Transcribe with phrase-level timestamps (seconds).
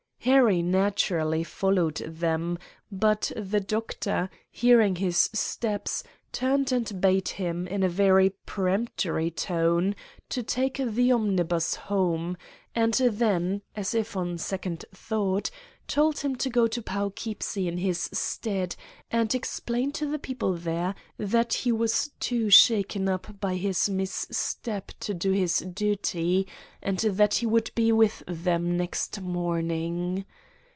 [0.25, 2.55] Harry naturally followed them,
[2.91, 9.95] but the Doctor, hearing his steps, turned and bade him, in a very peremptory tone,
[10.29, 12.37] to take the omnibus home,
[12.75, 15.49] and then, as if on second thought,
[15.87, 18.73] told him to go to Poughkeepsie in his stead
[19.09, 24.25] and explain to the people there that he was too shaken up by his mis
[24.31, 26.47] step to do his duty,
[26.81, 30.23] and that he would be with them next morning.